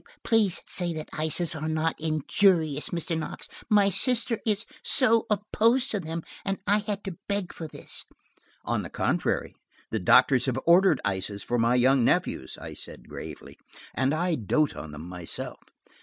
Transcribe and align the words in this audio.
Please 0.23 0.61
say 0.65 0.93
that 0.93 1.09
ices 1.13 1.53
are 1.53 1.67
not 1.67 1.93
injurious, 1.99 2.89
Mr. 2.89 3.15
Knox. 3.15 3.47
My 3.69 3.89
sister 3.89 4.39
is 4.47 4.65
so 4.83 5.27
opposed 5.29 5.91
to 5.91 5.99
them 5.99 6.23
and 6.43 6.57
I 6.65 6.79
had 6.79 7.03
to 7.03 7.19
beg 7.29 7.53
for 7.53 7.67
this." 7.67 8.05
"On 8.65 8.81
the 8.81 8.89
contrary, 8.89 9.53
the 9.91 9.99
doctors 9.99 10.45
have 10.45 10.57
ordered 10.65 10.99
ices 11.05 11.43
for 11.43 11.59
my 11.59 11.75
young 11.75 12.03
nephews," 12.03 12.57
I 12.59 12.73
said 12.73 13.07
gravely, 13.09 13.59
"and 13.93 14.11
I 14.11 14.33
dote 14.33 14.75
on 14.75 14.91
them 14.91 15.07
myself." 15.07 15.59